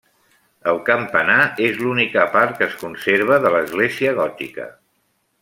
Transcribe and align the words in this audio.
El 0.69 0.79
campanar 0.87 1.43
és 1.65 1.77
l'única 1.81 2.23
part 2.37 2.57
que 2.63 2.67
es 2.69 2.79
conserva 2.85 3.39
de 3.45 3.53
l'església 3.59 4.17
gòtica. 4.23 4.69